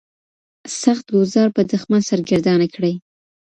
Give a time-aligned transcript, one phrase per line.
[0.81, 2.93] سخت ګوزار به دښمن سرګردانه کړي.